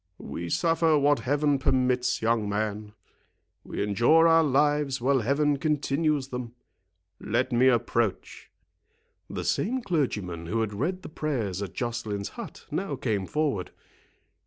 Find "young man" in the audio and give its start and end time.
2.23-2.93